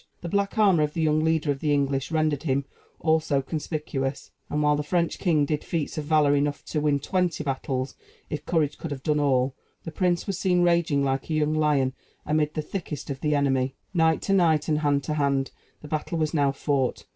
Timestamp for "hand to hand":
14.79-15.51